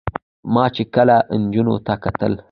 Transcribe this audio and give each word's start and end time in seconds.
ما 0.53 0.65
چې 0.75 0.83
کله 0.95 1.15
نجونو 1.41 1.75
ته 1.85 1.93
کتل 2.03 2.33